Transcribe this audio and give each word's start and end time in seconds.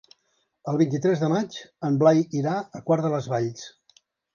El 0.73 0.79
vint-i-tres 0.81 1.21
de 1.25 1.29
maig 1.35 1.59
en 1.91 2.03
Blai 2.03 2.25
irà 2.43 2.59
a 2.81 2.87
Quart 2.91 3.09
de 3.09 3.17
les 3.19 3.33
Valls. 3.37 3.73